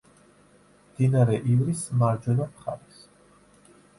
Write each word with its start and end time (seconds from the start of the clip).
მდინარე 0.93 1.35
ივრის 1.51 1.83
მარჯვენა 2.03 2.49
მხარეს. 2.55 2.97